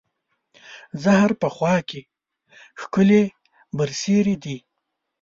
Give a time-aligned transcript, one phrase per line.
[1.03, 2.01] زهر په خوا کې،
[2.81, 3.23] ښکلې
[3.77, 4.57] برسېرې دي